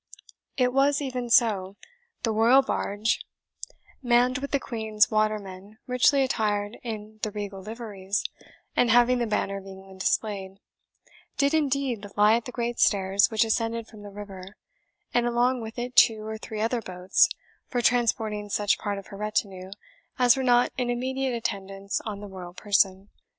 It 0.57 0.73
was 0.73 0.99
even 0.99 1.29
so. 1.29 1.75
The 2.23 2.31
royal 2.31 2.63
barge, 2.63 3.23
manned 4.01 4.39
with 4.39 4.49
the 4.49 4.59
Queen's 4.59 5.11
watermen 5.11 5.77
richly 5.85 6.23
attired 6.23 6.79
in 6.81 7.19
the 7.21 7.29
regal 7.29 7.61
liveries, 7.61 8.25
and 8.75 8.89
having 8.89 9.19
the 9.19 9.27
Banner 9.27 9.57
of 9.57 9.67
England 9.67 9.99
displayed, 9.99 10.59
did 11.37 11.53
indeed 11.53 12.07
lie 12.17 12.33
at 12.35 12.45
the 12.45 12.51
great 12.51 12.79
stairs 12.79 13.29
which 13.29 13.45
ascended 13.45 13.85
from 13.85 14.01
the 14.01 14.09
river, 14.09 14.55
and 15.13 15.27
along 15.27 15.61
with 15.61 15.77
it 15.77 15.95
two 15.95 16.25
or 16.25 16.39
three 16.39 16.61
other 16.61 16.81
boats 16.81 17.29
for 17.67 17.83
transporting 17.83 18.49
such 18.49 18.79
part 18.79 18.97
of 18.97 19.05
her 19.09 19.17
retinue 19.17 19.69
as 20.17 20.35
were 20.35 20.41
not 20.41 20.71
in 20.79 20.89
immediate 20.89 21.35
attendance 21.35 22.01
on 22.05 22.21
the 22.21 22.27
royal 22.27 22.55
person. 22.55 23.09